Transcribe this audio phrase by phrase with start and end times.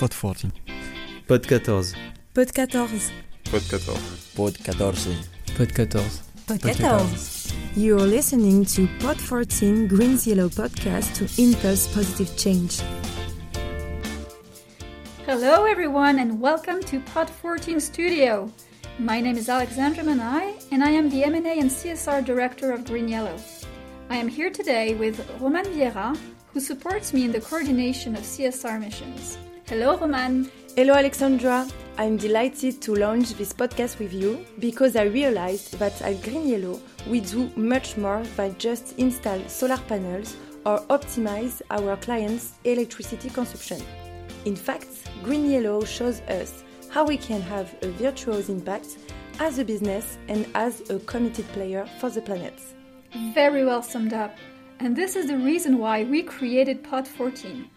[0.00, 0.50] Pod 14.
[1.28, 1.94] Pod 14.
[2.32, 3.12] Pod 14.
[3.52, 4.00] Pod 14.
[4.34, 5.14] Pod 14.
[5.58, 6.22] Pod 14.
[6.46, 7.52] Pod 14.
[7.76, 12.80] You're listening to Pod 14 Greens Yellow podcast to impulse positive change.
[15.26, 18.50] Hello, everyone, and welcome to Pod 14 Studio.
[18.98, 23.06] My name is Alexandra Manai, and I am the M&A and CSR Director of Green
[23.06, 23.36] Yellow.
[24.08, 26.16] I am here today with Roman Vieira,
[26.54, 29.36] who supports me in the coordination of CSR missions.
[29.70, 30.50] Hello, Roman.
[30.74, 31.64] Hello, Alexandra.
[31.96, 36.80] I'm delighted to launch this podcast with you because I realized that at Green Yellow
[37.06, 43.80] we do much more than just install solar panels or optimize our clients' electricity consumption.
[44.44, 44.88] In fact,
[45.22, 48.96] Green Yellow shows us how we can have a virtuous impact
[49.38, 52.58] as a business and as a committed player for the planet.
[53.34, 54.36] Very well summed up.
[54.80, 57.70] And this is the reason why we created Pod 14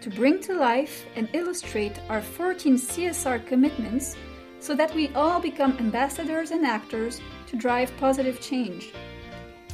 [0.00, 4.16] to bring to life and illustrate our 14 CSR commitments
[4.58, 8.92] so that we all become ambassadors and actors to drive positive change.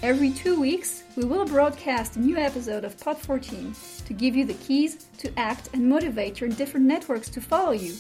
[0.03, 4.45] Every two weeks, we will broadcast a new episode of Pod 14 to give you
[4.45, 7.95] the keys to act and motivate your different networks to follow you.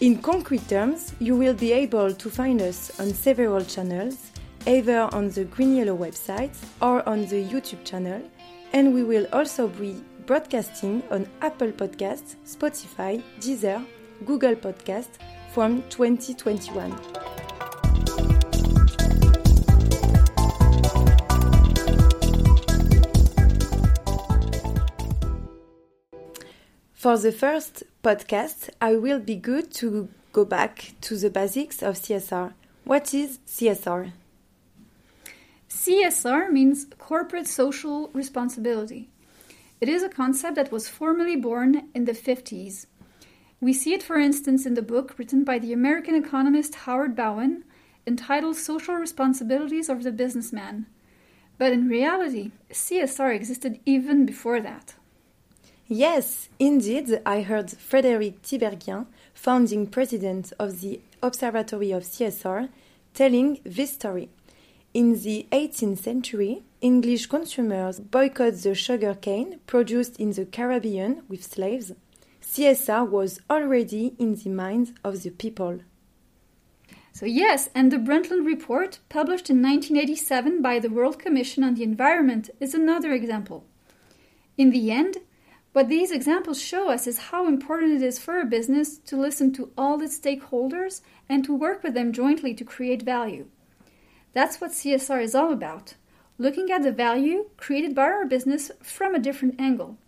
[0.00, 4.30] In concrete terms, you will be able to find us on several channels,
[4.66, 8.22] either on the Green Yellow website or on the YouTube channel,
[8.72, 13.84] and we will also be broadcasting on Apple Podcasts, Spotify, Deezer,
[14.24, 15.18] Google Podcasts
[15.52, 16.92] from 2021.
[26.92, 31.96] For the first podcast, I will be good to go back to the basics of
[31.96, 32.52] CSR.
[32.84, 34.12] What is CSR?
[35.68, 39.08] CSR means corporate social responsibility.
[39.80, 42.86] It is a concept that was formally born in the 50s.
[43.62, 47.64] We see it, for instance, in the book written by the American economist Howard Bowen
[48.06, 50.86] entitled Social Responsibilities of the Businessman.
[51.56, 54.94] But in reality, CSR existed even before that.
[55.88, 62.68] Yes, indeed, I heard Frédéric Tiberghien, founding president of the Observatory of CSR,
[63.14, 64.28] telling this story.
[64.92, 71.44] In the 18th century, English consumers boycotted the sugar cane produced in the Caribbean with
[71.44, 71.92] slaves.
[72.42, 75.78] CSR was already in the minds of the people.
[77.12, 81.84] So, yes, and the Brundtland Report, published in 1987 by the World Commission on the
[81.84, 83.64] Environment, is another example.
[84.58, 85.18] In the end,
[85.72, 89.52] what these examples show us is how important it is for a business to listen
[89.52, 93.46] to all its stakeholders and to work with them jointly to create value.
[94.32, 95.94] That's what CSR is all about
[96.40, 99.98] looking at the value created by our business from a different angle,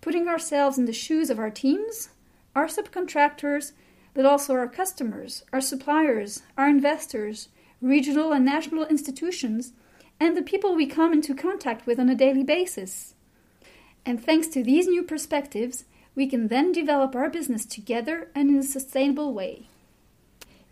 [0.00, 2.10] putting ourselves in the shoes of our teams,
[2.54, 3.72] our subcontractors,
[4.14, 7.48] but also our customers, our suppliers, our investors,
[7.82, 9.72] regional and national institutions,
[10.20, 13.14] and the people we come into contact with on a daily basis.
[14.06, 18.58] And thanks to these new perspectives, we can then develop our business together and in
[18.58, 19.66] a sustainable way.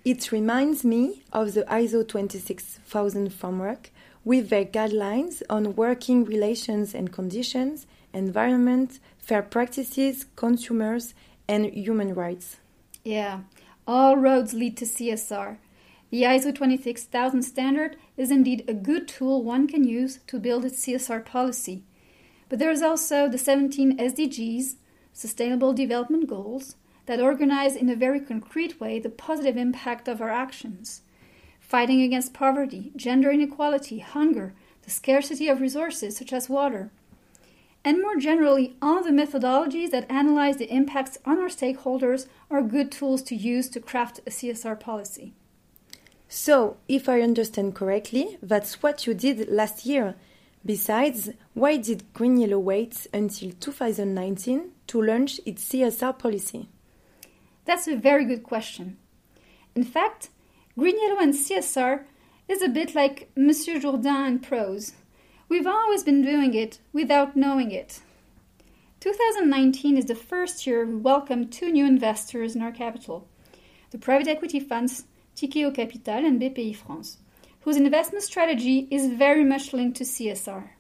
[0.04, 3.90] It reminds me of the ISO 26000 framework
[4.24, 11.14] with their guidelines on working relations and conditions, environment, fair practices, consumers,
[11.46, 12.56] and human rights.
[13.04, 13.42] Yeah,
[13.86, 15.58] all roads lead to CSR.
[16.10, 20.84] The ISO 26000 standard is indeed a good tool one can use to build its
[20.84, 21.84] CSR policy.
[22.48, 24.74] But there is also the 17 SDGs,
[25.12, 26.74] Sustainable Development Goals,
[27.12, 31.02] that organize in a very concrete way the positive impact of our actions.
[31.60, 36.90] Fighting against poverty, gender inequality, hunger, the scarcity of resources such as water.
[37.84, 42.90] And more generally, all the methodologies that analyze the impacts on our stakeholders are good
[42.90, 45.34] tools to use to craft a CSR policy.
[46.30, 50.14] So, if I understand correctly, that's what you did last year
[50.64, 56.68] Besides, why did Green Yellow wait until 2019 to launch its CSR policy?
[57.64, 58.98] That's a very good question.
[59.74, 60.30] In fact,
[60.78, 62.04] Green Yellow and CSR
[62.48, 64.92] is a bit like Monsieur Jourdain and prose.
[65.48, 68.00] We've always been doing it without knowing it.
[69.00, 73.26] 2019 is the first year we welcome two new investors in our capital
[73.90, 77.18] the private equity funds Tikehau Capital and BPI France
[77.62, 80.70] whose investment strategy is very much linked to CSR.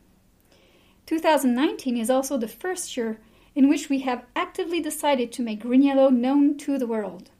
[1.06, 3.18] 2019 is also the first year
[3.54, 7.30] in which we have actively decided to make Green Yellow known to the world.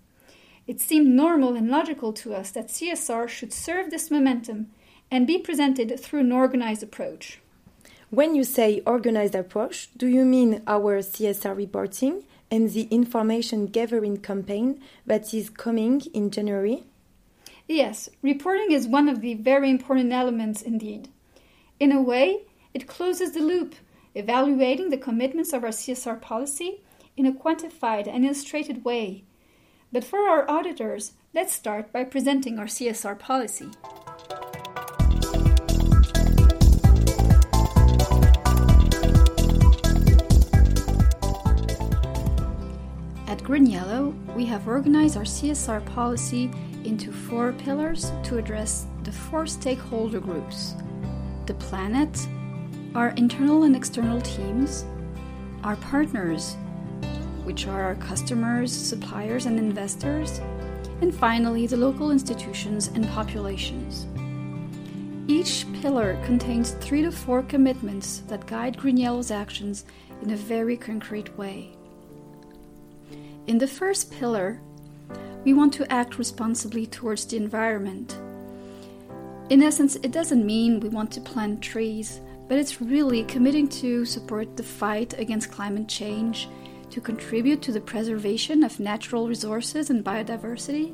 [0.66, 4.70] It seemed normal and logical to us that CSR should serve this momentum
[5.10, 7.40] and be presented through an organized approach.
[8.10, 14.18] When you say organized approach, do you mean our CSR reporting and the information gathering
[14.18, 16.84] campaign that is coming in January?
[17.66, 21.08] Yes, reporting is one of the very important elements indeed.
[21.80, 22.42] In a way,
[22.74, 23.74] it closes the loop,
[24.14, 26.82] evaluating the commitments of our CSR policy
[27.16, 29.24] in a quantified and illustrated way.
[29.90, 33.68] But for our auditors, let's start by presenting our CSR policy.
[43.26, 46.50] At GreenYellow, we have organized our CSR policy
[46.84, 50.74] into four pillars to address the four stakeholder groups
[51.46, 52.26] the planet,
[52.94, 54.84] our internal and external teams,
[55.64, 56.56] our partners,
[57.44, 60.40] which are our customers, suppliers, and investors,
[61.00, 64.06] and finally the local institutions and populations.
[65.26, 69.84] Each pillar contains three to four commitments that guide GreenYellow's actions
[70.20, 71.72] in a very concrete way.
[73.46, 74.60] In the first pillar,
[75.44, 78.18] we want to act responsibly towards the environment.
[79.50, 82.20] In essence, it doesn't mean we want to plant trees,
[82.52, 86.50] but it's really committing to support the fight against climate change,
[86.90, 90.92] to contribute to the preservation of natural resources and biodiversity,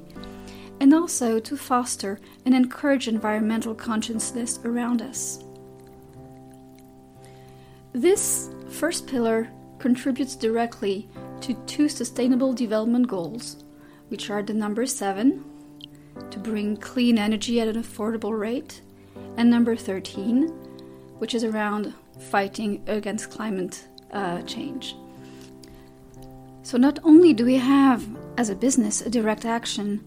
[0.78, 5.43] and also to foster and encourage environmental consciousness around us.
[7.93, 9.50] This first pillar
[9.81, 11.08] contributes directly
[11.40, 13.64] to two Sustainable Development Goals
[14.11, 15.44] which are the number seven,
[16.31, 18.81] to bring clean energy at an affordable rate,
[19.37, 20.68] and number 13,
[21.19, 21.93] which is around
[22.31, 24.97] fighting against climate uh, change.
[26.62, 28.06] So, not only do we have,
[28.37, 30.05] as a business, a direct action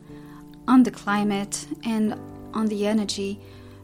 [0.67, 2.13] on the climate and
[2.53, 3.39] on the energy,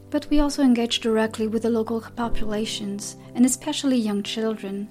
[0.10, 4.88] but we also engage directly with the local populations, and especially young children,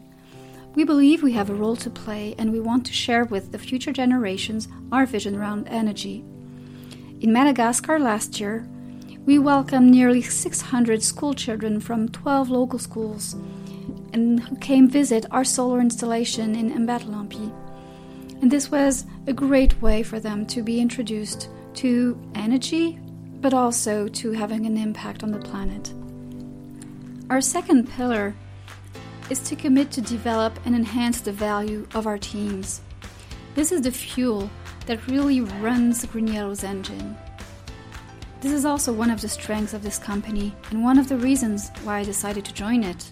[0.74, 3.58] we believe we have a role to play and we want to share with the
[3.58, 6.22] future generations our vision around energy.
[7.20, 8.68] In Madagascar last year,
[9.26, 13.34] we welcomed nearly 600 school children from 12 local schools
[14.12, 17.52] and who came visit our solar installation in Ambatolampy.
[18.40, 23.00] And this was a great way for them to be introduced to energy,
[23.40, 25.92] but also to having an impact on the planet.
[27.28, 28.32] Our second pillar
[29.28, 32.80] is to commit to develop and enhance the value of our teams.
[33.56, 34.48] This is the fuel
[34.86, 37.16] that really runs GreenYellow's engine.
[38.46, 41.70] This is also one of the strengths of this company and one of the reasons
[41.82, 43.10] why I decided to join it.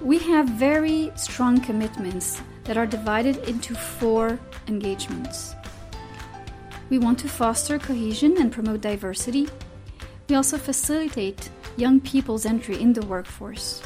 [0.00, 5.54] We have very strong commitments that are divided into four engagements.
[6.90, 9.48] We want to foster cohesion and promote diversity.
[10.28, 13.80] We also facilitate young people's entry in the workforce.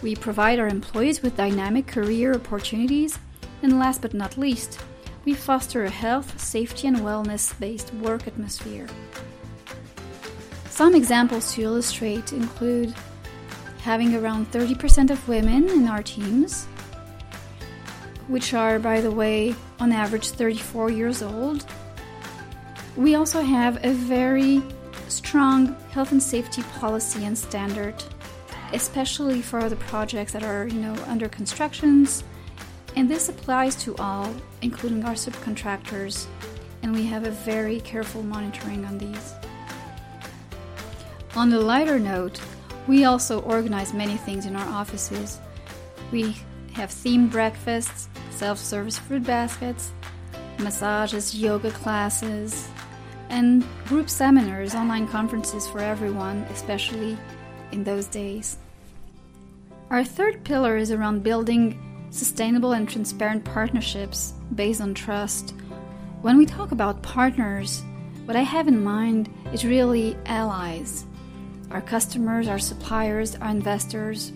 [0.00, 3.18] We provide our employees with dynamic career opportunities,
[3.62, 4.80] and last but not least,
[5.24, 8.88] we foster a health, safety, and wellness based work atmosphere.
[10.68, 12.94] Some examples to illustrate include
[13.82, 16.64] having around 30% of women in our teams,
[18.28, 21.66] which are, by the way, on average 34 years old.
[22.96, 24.62] We also have a very
[25.08, 28.02] strong health and safety policy and standard
[28.72, 32.24] especially for the projects that are, you know, under constructions.
[32.94, 36.26] And this applies to all, including our subcontractors,
[36.82, 39.34] and we have a very careful monitoring on these.
[41.34, 42.40] On the lighter note,
[42.86, 45.40] we also organize many things in our offices.
[46.10, 46.36] We
[46.74, 49.92] have themed breakfasts, self service fruit baskets,
[50.58, 52.68] massages, yoga classes,
[53.30, 57.16] and group seminars, online conferences for everyone, especially
[57.70, 58.58] in those days.
[59.90, 65.54] Our third pillar is around building sustainable and transparent partnerships based on trust.
[66.20, 67.82] When we talk about partners,
[68.26, 71.06] what I have in mind is really allies.
[71.70, 74.30] Our customers, our suppliers, our investors.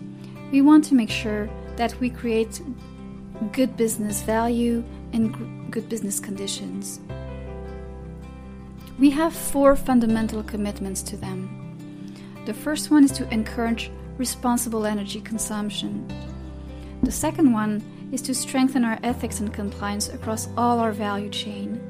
[0.51, 2.63] We want to make sure that we create
[3.53, 6.99] good business value and good business conditions.
[8.99, 12.15] We have four fundamental commitments to them.
[12.47, 16.09] The first one is to encourage responsible energy consumption.
[17.03, 21.81] The second one is to strengthen our ethics and compliance across all our value chain.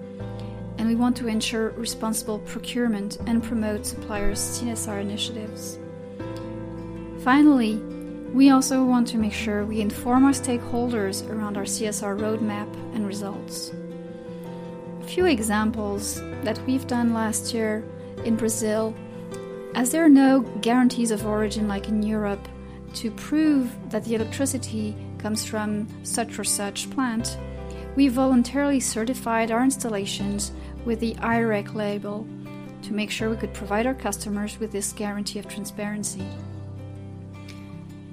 [0.78, 5.78] And we want to ensure responsible procurement and promote suppliers' CSR initiatives.
[7.22, 7.76] Finally,
[8.32, 13.06] we also want to make sure we inform our stakeholders around our CSR roadmap and
[13.06, 13.72] results.
[15.00, 17.82] A few examples that we've done last year
[18.24, 18.94] in Brazil
[19.74, 22.46] as there are no guarantees of origin like in Europe
[22.96, 27.38] to prove that the electricity comes from such or such plant,
[27.94, 30.52] we voluntarily certified our installations
[30.84, 32.26] with the IREC label
[32.82, 36.26] to make sure we could provide our customers with this guarantee of transparency.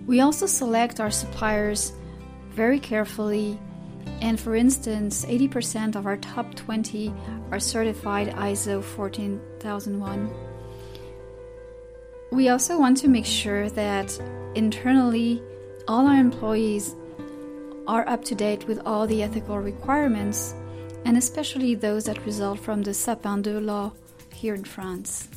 [0.05, 1.93] We also select our suppliers
[2.49, 3.57] very carefully,
[4.21, 7.13] and for instance, 80% of our top 20
[7.51, 10.42] are certified ISO 14001.
[12.33, 14.19] We also want to make sure that
[14.55, 15.39] internally
[15.87, 16.95] all our employees
[17.85, 20.55] are up to date with all the ethical requirements,
[21.05, 23.91] and especially those that result from the Sapin II law
[24.33, 25.27] here in France.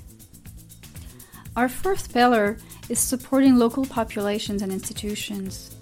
[1.54, 2.56] Our fourth pillar
[2.88, 5.76] is supporting local populations and institutions.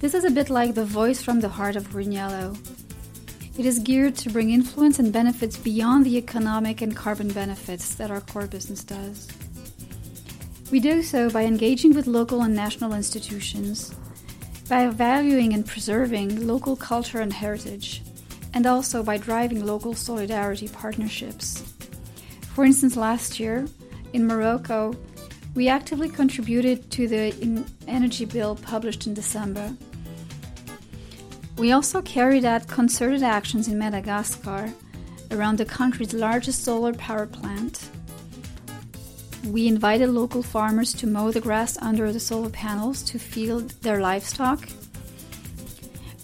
[0.00, 2.56] This is a bit like the voice from the heart of GreenYellow.
[3.58, 8.10] It is geared to bring influence and benefits beyond the economic and carbon benefits that
[8.10, 9.28] our core business does.
[10.70, 13.92] We do so by engaging with local and national institutions,
[14.68, 18.02] by valuing and preserving local culture and heritage,
[18.54, 21.64] and also by driving local solidarity partnerships.
[22.54, 23.66] For instance, last year
[24.12, 24.94] in Morocco,
[25.56, 29.74] we actively contributed to the energy bill published in December.
[31.58, 34.72] We also carried out concerted actions in Madagascar
[35.32, 37.90] around the country's largest solar power plant
[39.44, 44.00] we invited local farmers to mow the grass under the solar panels to feed their
[44.00, 44.68] livestock.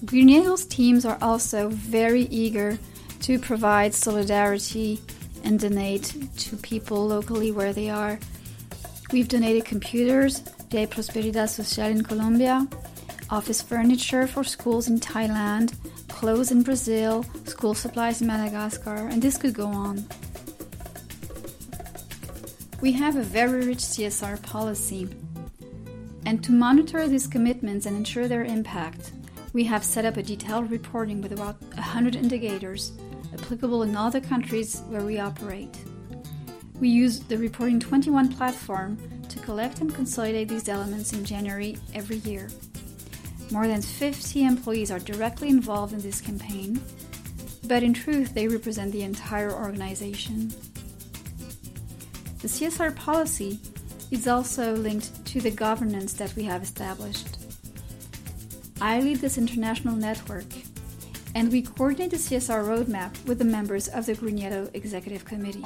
[0.05, 2.79] GreenYellow's teams are also very eager
[3.23, 5.01] to provide solidarity
[5.43, 8.19] and donate to people locally where they are.
[9.13, 12.67] We've donated computers, de Prosperidad Social in Colombia,
[13.31, 15.75] office furniture for schools in Thailand,
[16.09, 20.05] clothes in Brazil, school supplies in Madagascar, and this could go on.
[22.83, 25.09] We have a very rich CSR policy.
[26.27, 29.13] And to monitor these commitments and ensure their impact,
[29.55, 32.93] we have set up a detailed reporting with about 100 indicators
[33.33, 35.75] applicable in all the countries where we operate.
[36.79, 38.99] We use the Reporting 21 platform
[39.31, 42.51] to collect and consolidate these elements in January every year.
[43.51, 46.83] More than 50 employees are directly involved in this campaign,
[47.65, 50.53] but in truth, they represent the entire organization.
[52.39, 53.59] The CSR policy
[54.11, 57.39] is also linked to the governance that we have established.
[58.81, 60.45] I lead this international network,
[61.35, 65.65] and we coordinate the CSR roadmap with the members of the GreenYellow Executive Committee.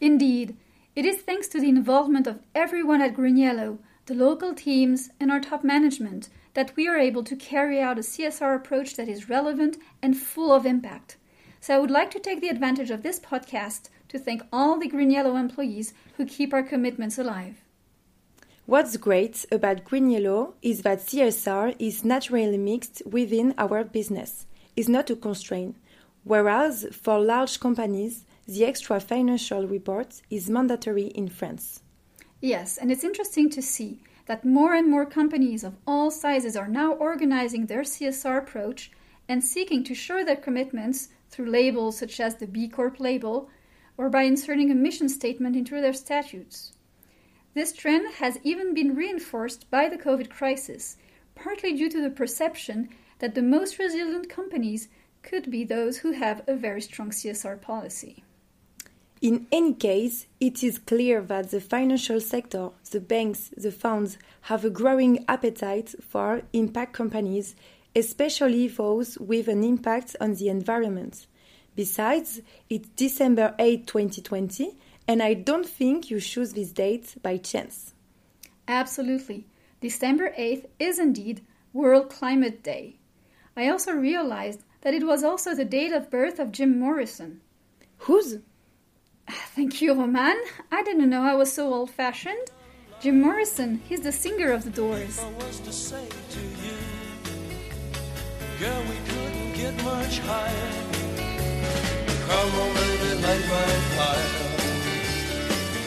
[0.00, 0.56] Indeed,
[0.96, 5.40] it is thanks to the involvement of everyone at GreenYellow, the local teams, and our
[5.40, 9.78] top management that we are able to carry out a CSR approach that is relevant
[10.02, 11.16] and full of impact.
[11.60, 14.88] So I would like to take the advantage of this podcast to thank all the
[14.88, 17.62] GreenYellow employees who keep our commitments alive.
[18.66, 25.10] What's great about GreenYellow is that CSR is naturally mixed within our business, is not
[25.10, 25.76] a constraint,
[26.24, 31.82] whereas for large companies, the extra financial report is mandatory in France.
[32.40, 34.00] Yes, and it's interesting to see
[34.30, 38.92] that more and more companies of all sizes are now organizing their CSR approach
[39.28, 43.50] and seeking to show their commitments through labels such as the B Corp label
[43.96, 46.74] or by inserting a mission statement into their statutes.
[47.54, 50.96] This trend has even been reinforced by the COVID crisis,
[51.34, 54.86] partly due to the perception that the most resilient companies
[55.22, 58.22] could be those who have a very strong CSR policy.
[59.20, 64.64] In any case, it is clear that the financial sector, the banks, the funds have
[64.64, 67.54] a growing appetite for impact companies,
[67.94, 71.26] especially those with an impact on the environment.
[71.76, 77.92] Besides, it's December 8, 2020, and I don't think you choose this date by chance.
[78.66, 79.46] Absolutely.
[79.82, 81.42] December 8th is indeed
[81.74, 82.96] World Climate Day.
[83.54, 87.42] I also realized that it was also the date of birth of Jim Morrison.
[87.98, 88.38] Whose?
[89.30, 90.36] Thank you, Roman.
[90.72, 92.50] I didn't know I was so old fashioned.
[93.00, 95.18] Jim Morrison, he's the singer of the Doors.
[98.58, 100.70] Girl, we couldn't get much higher.
[102.28, 104.28] Come on, baby, light my fire.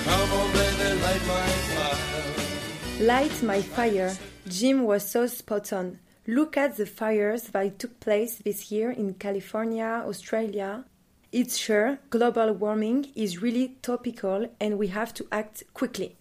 [0.05, 3.05] Come on, baby, light my fire.
[3.05, 4.17] Light my fire.
[4.47, 5.99] Jim was so spot on.
[6.25, 10.85] Look at the fires that took place this year in California, Australia,
[11.33, 16.15] it's sure global warming is really topical and we have to act quickly.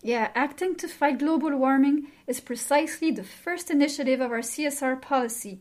[0.00, 5.60] Yeah, acting to fight global warming is precisely the first initiative of our CSR policy.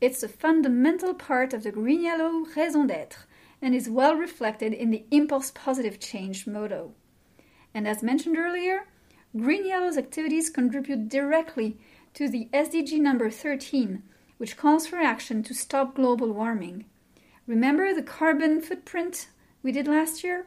[0.00, 3.22] It's a fundamental part of the Green Yellow raison d'etre,
[3.62, 6.92] and is well reflected in the Impulse Positive Change motto.
[7.72, 8.88] And as mentioned earlier,
[9.36, 11.78] Green Yellow's activities contribute directly
[12.14, 14.02] to the SDG number 13,
[14.38, 16.86] which calls for action to stop global warming.
[17.46, 19.28] Remember the carbon footprint
[19.62, 20.46] we did last year?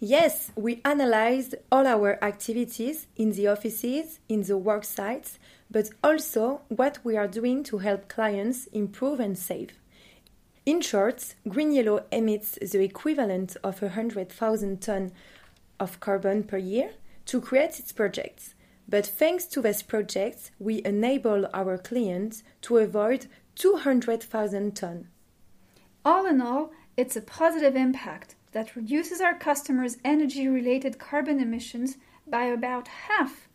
[0.00, 5.38] Yes, we analyzed all our activities in the offices, in the work sites,
[5.70, 9.78] but also what we are doing to help clients improve and save.
[10.66, 15.12] In short, Green Yellow emits the equivalent of 100,000 tons
[15.80, 16.90] of carbon per year
[17.26, 18.54] to create its projects.
[18.86, 25.06] But thanks to these projects, we enable our clients to avoid 200,000 tons.
[26.04, 31.96] All in all, it's a positive impact that reduces our customers' energy related carbon emissions
[32.26, 33.48] by about half.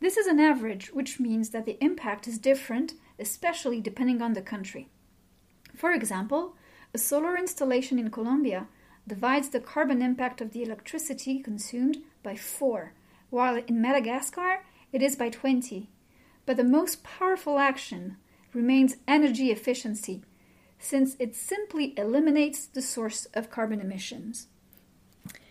[0.00, 4.42] This is an average, which means that the impact is different, especially depending on the
[4.42, 4.88] country.
[5.74, 6.54] For example,
[6.92, 8.68] a solar installation in Colombia
[9.06, 12.92] divides the carbon impact of the electricity consumed by 4,
[13.30, 15.88] while in Madagascar it is by 20.
[16.44, 18.18] But the most powerful action
[18.52, 20.22] remains energy efficiency,
[20.78, 24.48] since it simply eliminates the source of carbon emissions.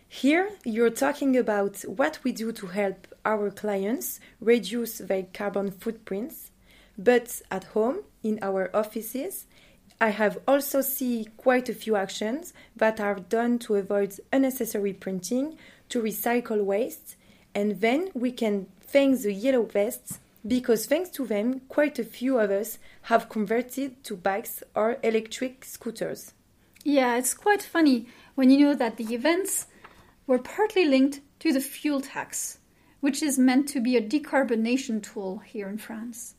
[0.07, 6.51] Here, you're talking about what we do to help our clients reduce their carbon footprints,
[6.98, 9.48] but at home, in our offices,
[10.00, 15.57] I have also seen quite a few actions that are done to avoid unnecessary printing,
[15.89, 17.15] to recycle waste,
[17.53, 22.39] and then we can thank the yellow vests because thanks to them, quite a few
[22.39, 26.33] of us have converted to bikes or electric scooters.
[26.83, 29.67] Yeah, it's quite funny when you know that the events
[30.25, 32.59] were partly linked to the fuel tax,
[33.01, 36.35] which is meant to be a decarbonation tool here in France.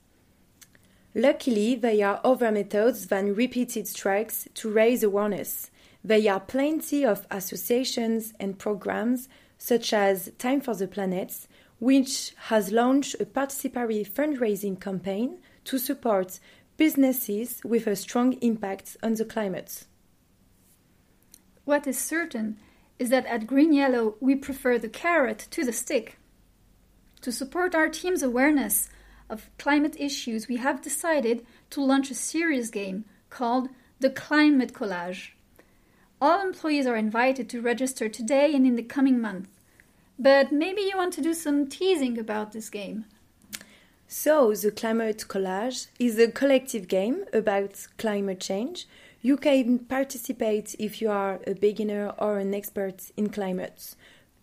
[1.15, 5.71] Luckily, there are other methods than repeated strikes to raise awareness.
[6.05, 11.47] There are plenty of associations and programs, such as Time for the Planet,
[11.79, 16.41] which has launched a participatory fundraising campaign to support
[16.77, 19.85] businesses with a strong impact on the climate.
[21.65, 22.57] What is certain
[22.99, 26.19] is that at Green Yellow we prefer the carrot to the stick.
[27.23, 28.89] To support our team's awareness
[29.29, 33.69] of climate issues, we have decided to launch a serious game called
[34.01, 35.31] the Climate Collage.
[36.21, 39.49] All employees are invited to register today and in the coming month.
[40.19, 43.05] But maybe you want to do some teasing about this game.
[44.09, 48.89] So, the Climate Collage is a collective game about climate change.
[49.21, 53.95] You can participate if you are a beginner or an expert in climate.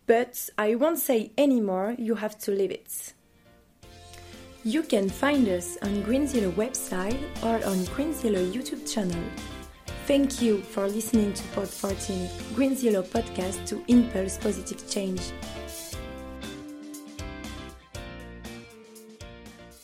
[0.08, 3.14] But I won't say any more, you have to leave it.
[4.64, 9.24] You can find us on GreenYellow's website or on GreenYellow's YouTube channel.
[10.06, 15.22] Thank you for listening to Pod 14 GreenYellow's podcast to impulse positive change.